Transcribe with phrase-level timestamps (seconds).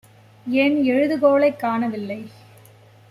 [0.49, 2.27] என் எழுதுகோலைக் காணவில்லை.